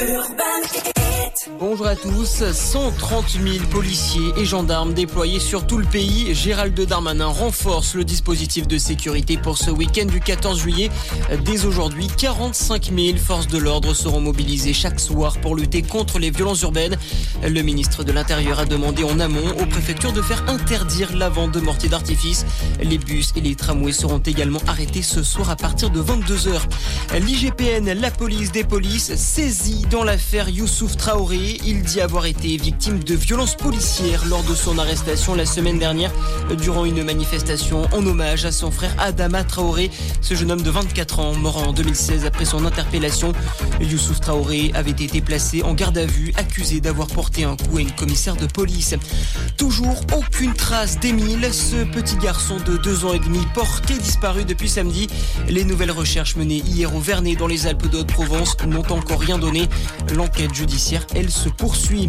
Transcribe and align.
Urban. 0.00 1.07
Bonjour 1.60 1.86
à 1.86 1.96
tous. 1.96 2.44
130 2.52 3.30
000 3.30 3.64
policiers 3.70 4.32
et 4.36 4.44
gendarmes 4.44 4.94
déployés 4.94 5.40
sur 5.40 5.66
tout 5.66 5.78
le 5.78 5.84
pays. 5.84 6.34
Gérald 6.34 6.78
Darmanin 6.80 7.26
renforce 7.26 7.94
le 7.94 8.04
dispositif 8.04 8.68
de 8.68 8.78
sécurité 8.78 9.36
pour 9.36 9.58
ce 9.58 9.70
week-end 9.70 10.06
du 10.06 10.20
14 10.20 10.58
juillet. 10.58 10.90
Dès 11.44 11.64
aujourd'hui, 11.64 12.06
45 12.16 12.92
000 12.94 13.16
forces 13.18 13.48
de 13.48 13.58
l'ordre 13.58 13.94
seront 13.94 14.20
mobilisées 14.20 14.72
chaque 14.72 15.00
soir 15.00 15.38
pour 15.38 15.56
lutter 15.56 15.82
contre 15.82 16.18
les 16.18 16.30
violences 16.30 16.62
urbaines. 16.62 16.96
Le 17.42 17.62
ministre 17.62 18.04
de 18.04 18.12
l'Intérieur 18.12 18.60
a 18.60 18.64
demandé 18.64 19.02
en 19.04 19.18
amont 19.18 19.50
aux 19.60 19.66
préfectures 19.66 20.12
de 20.12 20.22
faire 20.22 20.44
interdire 20.48 21.16
la 21.16 21.28
vente 21.28 21.52
de 21.52 21.60
mortiers 21.60 21.88
d'artifice. 21.88 22.46
Les 22.80 22.98
bus 22.98 23.32
et 23.36 23.40
les 23.40 23.54
tramways 23.54 23.92
seront 23.92 24.18
également 24.18 24.60
arrêtés 24.66 25.02
ce 25.02 25.22
soir 25.22 25.50
à 25.50 25.56
partir 25.56 25.90
de 25.90 26.00
22h. 26.02 26.60
L'IGPN, 27.18 27.92
la 27.92 28.10
police 28.10 28.52
des 28.52 28.64
polices, 28.64 29.14
saisie 29.16 29.84
dans 29.90 30.04
l'affaire 30.04 30.48
Youssouf 30.48 30.96
Traoré. 31.08 31.56
Il 31.64 31.84
dit 31.84 32.02
avoir 32.02 32.26
été 32.26 32.58
victime 32.58 33.02
de 33.02 33.14
violences 33.14 33.54
policières 33.54 34.26
lors 34.26 34.42
de 34.42 34.54
son 34.54 34.76
arrestation 34.76 35.34
la 35.34 35.46
semaine 35.46 35.78
dernière 35.78 36.12
durant 36.60 36.84
une 36.84 37.02
manifestation 37.02 37.88
en 37.94 38.04
hommage 38.04 38.44
à 38.44 38.52
son 38.52 38.70
frère 38.70 38.94
Adama 38.98 39.42
Traoré. 39.42 39.90
Ce 40.20 40.34
jeune 40.34 40.52
homme 40.52 40.60
de 40.60 40.68
24 40.68 41.20
ans, 41.20 41.34
mort 41.34 41.66
en 41.66 41.72
2016 41.72 42.26
après 42.26 42.44
son 42.44 42.66
interpellation. 42.66 43.32
Youssouf 43.80 44.20
Traoré 44.20 44.70
avait 44.74 44.90
été 44.90 45.22
placé 45.22 45.62
en 45.62 45.72
garde 45.72 45.96
à 45.96 46.04
vue, 46.04 46.30
accusé 46.36 46.82
d'avoir 46.82 47.06
porté 47.06 47.44
un 47.44 47.56
coup 47.56 47.78
à 47.78 47.80
une 47.80 47.92
commissaire 47.92 48.36
de 48.36 48.44
police. 48.44 48.94
Toujours 49.56 50.02
aucune 50.14 50.52
trace 50.52 51.00
d'Émile, 51.00 51.48
ce 51.54 51.84
petit 51.84 52.16
garçon 52.16 52.58
de 52.66 52.76
deux 52.76 53.06
ans 53.06 53.14
et 53.14 53.18
demi 53.18 53.40
porté 53.54 53.96
disparu 53.96 54.44
depuis 54.44 54.68
samedi. 54.68 55.06
Les 55.48 55.64
nouvelles 55.64 55.90
recherches 55.90 56.36
menées 56.36 56.62
hier 56.66 56.94
au 56.94 57.00
Vernet 57.00 57.36
dans 57.36 57.46
les 57.46 57.66
Alpes 57.66 57.88
de 57.88 57.96
Haute-Provence 57.96 58.58
n'ont 58.66 58.92
encore 58.92 59.20
rien 59.20 59.38
donné. 59.38 59.70
L'enquête 60.14 60.54
judiciaire, 60.54 60.97
elle, 61.14 61.30
se 61.30 61.48
poursuit. 61.48 62.06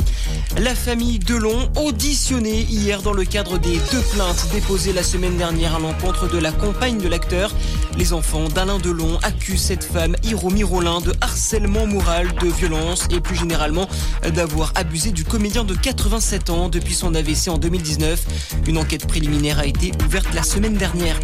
La 0.57 0.75
famille 0.75 1.19
Delon, 1.19 1.69
auditionnée 1.75 2.61
hier 2.61 3.01
dans 3.01 3.13
le 3.13 3.25
cadre 3.25 3.57
des 3.57 3.77
deux 3.91 4.01
plaintes 4.13 4.47
déposées 4.51 4.93
la 4.93 5.03
semaine 5.03 5.37
dernière 5.37 5.75
à 5.75 5.79
l'encontre 5.79 6.27
de 6.27 6.37
la 6.37 6.51
compagne 6.51 6.97
de 6.97 7.07
l'acteur. 7.07 7.53
Les 7.97 8.13
enfants 8.13 8.47
d'Alain 8.49 8.79
Delon 8.79 9.17
accusent 9.23 9.61
cette 9.61 9.83
femme, 9.83 10.15
Hiromi 10.23 10.63
Rollin, 10.63 11.01
de 11.01 11.13
harcèlement 11.21 11.85
moral, 11.85 12.33
de 12.41 12.47
violence 12.47 13.07
et 13.11 13.19
plus 13.19 13.35
généralement 13.35 13.87
d'avoir 14.33 14.71
abusé 14.75 15.11
du 15.11 15.23
comédien 15.23 15.63
de 15.63 15.75
87 15.75 16.49
ans 16.49 16.69
depuis 16.69 16.93
son 16.93 17.15
AVC 17.15 17.49
en 17.49 17.57
2019. 17.57 18.25
Une 18.67 18.77
enquête 18.77 19.07
préliminaire 19.07 19.59
a 19.59 19.65
été 19.65 19.91
ouverte 20.05 20.33
la 20.33 20.43
semaine 20.43 20.75
dernière. 20.75 21.19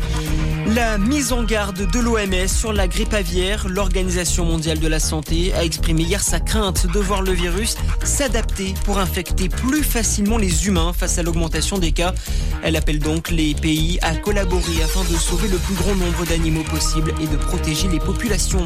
La 0.74 0.98
mise 0.98 1.32
en 1.32 1.44
garde 1.44 1.86
de 1.92 2.00
l'OMS 2.00 2.48
sur 2.48 2.74
la 2.74 2.88
grippe 2.88 3.14
aviaire, 3.14 3.68
l'Organisation 3.70 4.46
mondiale 4.46 4.80
de 4.80 4.88
la 4.88 5.00
santé 5.00 5.54
a 5.54 5.64
exprimé 5.64 6.02
hier 6.02 6.24
sa 6.24 6.40
crainte 6.40 6.88
de 6.92 7.00
voir 7.00 7.22
le 7.22 7.34
virus 7.34 7.76
s'adapter 8.04 8.74
pour 8.84 8.98
infecter 8.98 9.48
plus 9.48 9.84
facilement 9.84 10.40
les 10.40 10.66
humains 10.66 10.92
face 10.92 11.20
à 11.20 11.24
l'augmentation 11.24 11.78
des 11.78 11.92
cas. 11.92 12.16
Elle 12.64 12.76
appelle 12.76 12.98
donc 12.98 13.30
les 13.30 13.54
pays 13.54 14.00
à 14.02 14.16
collaborer 14.16 14.82
afin 14.84 15.04
de 15.04 15.16
sauver 15.16 15.48
le 15.50 15.58
plus 15.58 15.76
grand 15.76 15.94
nombre 15.94 16.26
d'animaux 16.26 16.64
possible 16.64 17.14
et 17.22 17.28
de 17.28 17.38
protéger 17.38 17.88
les 17.88 18.00
populations. 18.00 18.66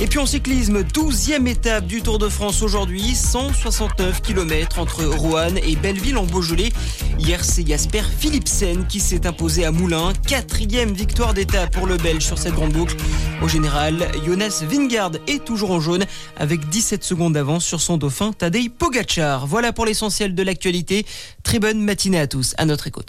Et 0.00 0.08
puis 0.08 0.18
en 0.18 0.26
cyclisme, 0.26 0.80
12e 0.82 1.46
étape 1.46 1.86
du 1.86 2.02
Tour 2.02 2.18
de 2.18 2.28
France 2.28 2.62
aujourd'hui, 2.62 3.14
169 3.14 4.22
km 4.22 4.80
entre 4.80 5.04
Roanne 5.04 5.58
et 5.58 5.76
Belleville 5.76 6.18
en 6.18 6.24
Beaujolais. 6.24 6.72
Hier, 7.20 7.44
c'est 7.44 7.66
Jasper 7.66 8.02
Philipsen 8.18 8.86
qui 8.88 8.98
s'est 8.98 9.26
imposé 9.26 9.64
à 9.64 9.70
Moulins. 9.70 10.12
Quatrième 10.26 10.92
victoire 10.92 11.27
d'étape 11.34 11.72
pour 11.72 11.86
le 11.86 11.96
Belge 11.96 12.24
sur 12.24 12.38
cette 12.38 12.54
grande 12.54 12.72
boucle. 12.72 12.96
Au 13.42 13.48
général, 13.48 14.08
Jonas 14.24 14.62
Vingard 14.68 15.12
est 15.26 15.44
toujours 15.44 15.70
en 15.70 15.80
jaune 15.80 16.04
avec 16.36 16.68
17 16.68 17.04
secondes 17.04 17.34
d'avance 17.34 17.64
sur 17.64 17.80
son 17.80 17.96
dauphin 17.96 18.32
Tadej 18.32 18.70
Pogacar. 18.70 19.46
Voilà 19.46 19.72
pour 19.72 19.86
l'essentiel 19.86 20.34
de 20.34 20.42
l'actualité. 20.42 21.06
Très 21.42 21.58
bonne 21.58 21.80
matinée 21.80 22.20
à 22.20 22.26
tous. 22.26 22.54
À 22.58 22.64
notre 22.64 22.86
écoute. 22.86 23.06